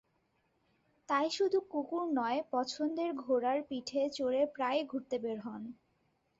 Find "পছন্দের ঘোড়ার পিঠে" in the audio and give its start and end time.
2.51-4.01